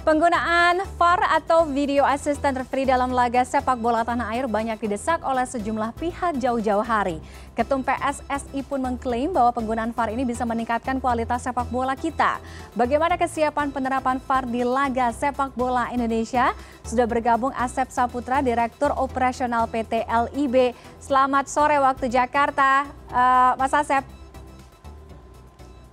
[0.00, 5.44] Penggunaan VAR atau Video Assistant Referee dalam laga sepak bola tanah air banyak didesak oleh
[5.44, 7.20] sejumlah pihak jauh-jauh hari.
[7.52, 12.40] Ketum PSSI pun mengklaim bahwa penggunaan VAR ini bisa meningkatkan kualitas sepak bola kita.
[12.72, 16.56] Bagaimana kesiapan penerapan VAR di laga sepak bola Indonesia?
[16.80, 20.72] Sudah bergabung Asep Saputra, Direktur Operasional PT LIB.
[20.96, 24.19] Selamat sore waktu Jakarta, uh, Mas Asep.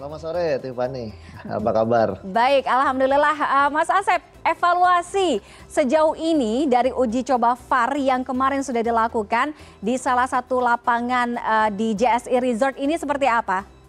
[0.00, 1.12] Selamat sore Tiffany,
[1.44, 2.08] apa kabar?
[2.24, 3.36] Baik, Alhamdulillah.
[3.36, 10.00] Uh, Mas Asep, evaluasi sejauh ini dari uji coba VAR yang kemarin sudah dilakukan di
[10.00, 13.79] salah satu lapangan uh, di JSI Resort ini seperti apa?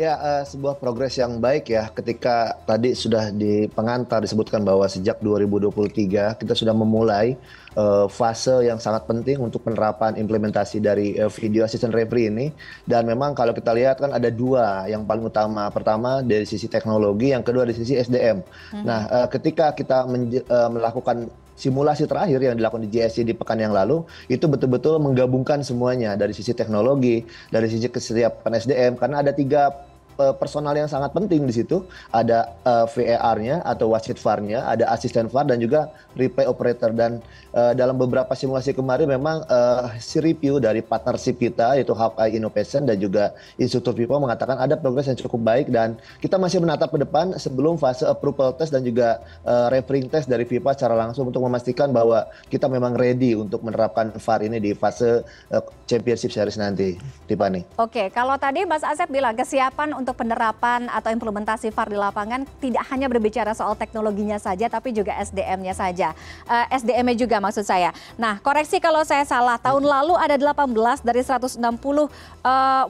[0.00, 5.20] Ya, uh, sebuah progres yang baik ya ketika tadi sudah di pengantar disebutkan bahwa sejak
[5.20, 7.36] 2023 kita sudah memulai
[7.76, 12.46] uh, fase yang sangat penting untuk penerapan implementasi dari uh, video assistant referee ini
[12.88, 15.68] dan memang kalau kita lihat kan ada dua yang paling utama.
[15.68, 18.40] Pertama dari sisi teknologi, yang kedua dari sisi SDM.
[18.72, 18.88] Hmm.
[18.88, 23.72] Nah, uh, ketika kita uh, melakukan simulasi terakhir yang dilakukan di JSC di pekan yang
[23.76, 26.16] lalu itu betul-betul menggabungkan semuanya.
[26.16, 27.22] Dari sisi teknologi,
[27.52, 29.91] dari sisi kesiapan SDM karena ada tiga
[30.36, 31.84] personal yang sangat penting di situ.
[32.12, 36.92] Ada uh, eh, VAR-nya atau wasit VAR-nya, ada asisten VAR dan juga replay operator.
[36.92, 42.36] Dan uh, dalam beberapa simulasi kemarin memang uh, si review dari partnership kita yaitu Hawkeye
[42.36, 46.92] Innovation dan juga Institut FIFA mengatakan ada progres yang cukup baik dan kita masih menatap
[46.92, 51.28] ke depan sebelum fase approval test dan juga uh, refereeing test dari FIFA secara langsung
[51.28, 56.56] untuk memastikan bahwa kita memang ready untuk menerapkan VAR ini di fase uh, Championship Series
[56.56, 56.96] nanti,
[57.28, 57.64] Tiffany.
[57.76, 62.82] Oke, kalau tadi Mas Asep bilang kesiapan untuk penerapan atau implementasi VAR di lapangan tidak
[62.90, 66.12] hanya berbicara soal teknologinya saja, tapi juga SDM-nya saja.
[66.44, 67.94] Uh, eh, SDM-nya juga maksud saya.
[68.18, 69.56] Nah, koreksi kalau saya salah.
[69.62, 72.08] Tahun lalu ada 18 dari 160 uh,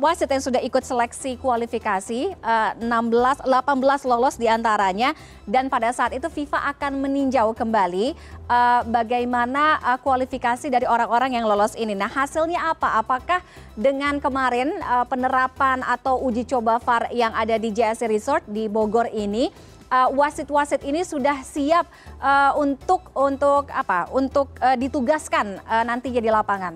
[0.00, 5.12] wasit yang sudah ikut seleksi kualifikasi, uh, 16, 18 lolos di antaranya.
[5.44, 8.14] Dan pada saat itu FIFA akan meninjau kembali
[8.46, 11.92] uh, bagaimana uh, kualifikasi dari orang-orang yang lolos ini.
[11.92, 13.02] Nah, hasilnya apa?
[13.02, 13.40] Apakah
[13.74, 19.10] dengan kemarin uh, penerapan atau uji coba VAR yang ada di JSC Resort di Bogor
[19.10, 19.50] ini
[19.92, 21.84] wasit-wasit uh, ini sudah siap
[22.16, 24.08] uh, untuk untuk apa?
[24.08, 26.74] Untuk uh, ditugaskan uh, nantinya di lapangan.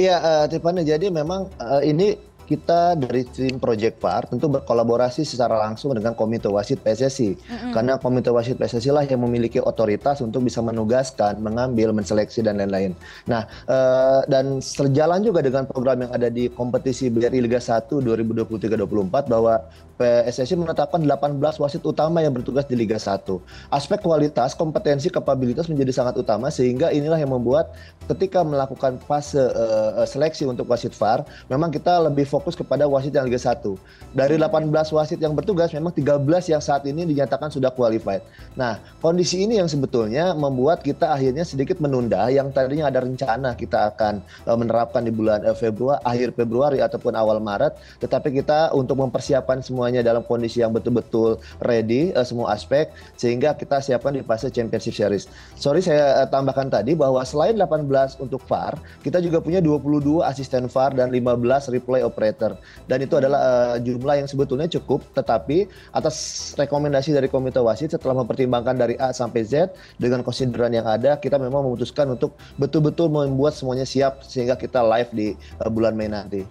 [0.00, 0.88] Iya, uh, Tiffany.
[0.88, 2.16] Jadi memang uh, ini
[2.52, 7.32] kita dari tim Project VAR tentu berkolaborasi secara langsung dengan Komite Wasit PSSI.
[7.32, 7.72] Mm-hmm.
[7.72, 12.92] Karena Komite Wasit PSSI lah yang memiliki otoritas untuk bisa menugaskan, mengambil, menseleksi dan lain-lain.
[13.24, 19.32] Nah, uh, dan sejalan juga dengan program yang ada di kompetisi BRI Liga 1 2023-2024
[19.32, 19.64] bahwa
[20.02, 23.22] PSSI menetapkan 18 wasit utama yang bertugas di Liga 1.
[23.70, 27.70] Aspek kualitas, kompetensi, kapabilitas menjadi sangat utama sehingga inilah yang membuat
[28.10, 33.14] ketika melakukan fase uh, seleksi untuk wasit VAR, memang kita lebih fokus fokus kepada wasit
[33.14, 33.62] yang Liga 1.
[34.10, 38.26] Dari 18 wasit yang bertugas memang 13 yang saat ini dinyatakan sudah qualified.
[38.58, 43.94] Nah, kondisi ini yang sebetulnya membuat kita akhirnya sedikit menunda yang tadinya ada rencana kita
[43.94, 44.18] akan
[44.50, 49.62] uh, menerapkan di bulan uh, Februari, akhir Februari ataupun awal Maret, tetapi kita untuk mempersiapkan
[49.62, 54.98] semuanya dalam kondisi yang betul-betul ready uh, semua aspek sehingga kita siapkan di fase Championship
[54.98, 55.30] Series.
[55.54, 58.74] Sorry saya tambahkan tadi bahwa selain 18 untuk VAR,
[59.06, 62.54] kita juga punya 22 asisten VAR dan 15 replay operator operator
[62.86, 66.14] dan itu adalah uh, jumlah yang sebetulnya cukup tetapi atas
[66.54, 71.34] rekomendasi dari komite wasit setelah mempertimbangkan dari A sampai Z dengan konsideran yang ada kita
[71.34, 75.28] memang memutuskan untuk betul-betul membuat semuanya siap sehingga kita live di
[75.58, 76.46] uh, bulan Mei nanti.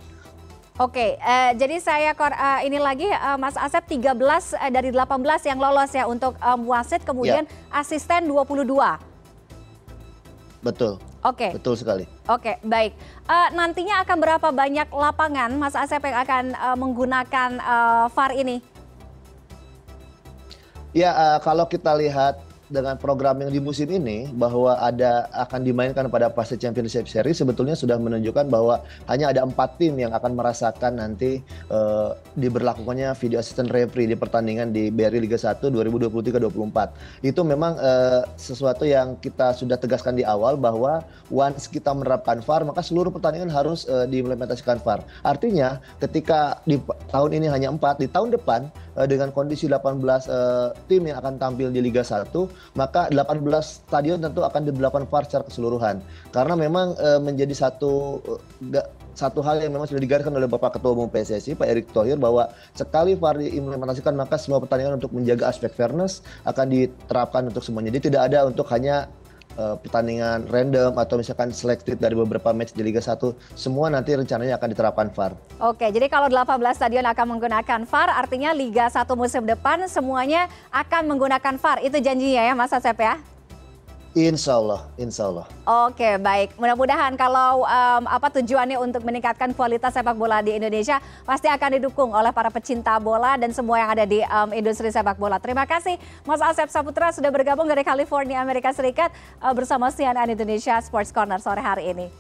[0.80, 5.60] Oke, uh, jadi saya uh, ini lagi uh, Mas Asep 13 uh, dari 18 yang
[5.62, 7.80] lolos ya untuk um, wasit kemudian ya.
[7.80, 8.66] asisten 22.
[10.66, 11.11] Betul.
[11.22, 11.54] Oke.
[11.54, 12.10] Betul sekali.
[12.26, 12.98] Oke, baik.
[13.30, 18.58] Uh, nantinya akan berapa banyak lapangan Mas Asep yang akan uh, menggunakan uh, VAR ini?
[20.92, 26.08] Ya, uh, kalau kita lihat dengan program yang di musim ini bahwa ada akan dimainkan
[26.08, 28.80] pada fase Championship Series sebetulnya sudah menunjukkan bahwa
[29.12, 34.72] hanya ada empat tim yang akan merasakan nanti uh, diberlakukannya video assistant referee di pertandingan
[34.72, 37.28] di BRI Liga 1 2023-24.
[37.28, 42.64] Itu memang uh, sesuatu yang kita sudah tegaskan di awal bahwa once kita menerapkan VAR
[42.64, 45.04] maka seluruh pertandingan harus uh, diimplementasikan VAR.
[45.28, 46.80] Artinya ketika di
[47.12, 48.72] tahun ini hanya empat, di tahun depan
[49.08, 52.28] dengan kondisi 18 uh, tim yang akan tampil di Liga 1
[52.74, 56.00] maka 18 stadion tentu akan diberlakukan VAR secara keseluruhan.
[56.32, 58.22] Karena memang e, menjadi satu
[58.72, 58.82] e,
[59.12, 62.48] satu hal yang memang sudah digariskan oleh Bapak Ketua Umum PSSI Pak Erick Thohir bahwa
[62.72, 67.92] sekali VAR diimplementasikan maka semua pertandingan untuk menjaga aspek fairness akan diterapkan untuk semuanya.
[67.92, 69.12] Jadi tidak ada untuk hanya
[69.58, 73.18] uh, pertandingan random atau misalkan selected dari beberapa match di Liga 1
[73.56, 75.32] semua nanti rencananya akan diterapkan VAR.
[75.60, 81.12] Oke, jadi kalau 18 stadion akan menggunakan VAR artinya Liga 1 musim depan semuanya akan
[81.16, 81.84] menggunakan VAR.
[81.84, 83.20] Itu janjinya ya Mas Asep ya?
[84.12, 85.48] Insya Allah, insya Allah.
[85.88, 86.60] Oke, baik.
[86.60, 92.12] Mudah-mudahan kalau um, apa tujuannya untuk meningkatkan kualitas sepak bola di Indonesia pasti akan didukung
[92.12, 95.40] oleh para pecinta bola dan semua yang ada di um, industri sepak bola.
[95.40, 95.96] Terima kasih
[96.28, 101.40] Mas Asep Saputra sudah bergabung dari California, Amerika Serikat uh, bersama CNN Indonesia Sports Corner
[101.40, 102.12] sore hari ini.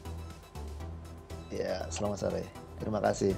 [1.51, 2.43] Ya, selamat sore.
[2.81, 3.29] Terima kasih.